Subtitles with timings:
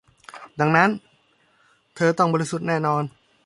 [0.59, 0.89] ดังนั้น
[1.95, 3.03] เธอต้องบริสุทธิ์แน่นอน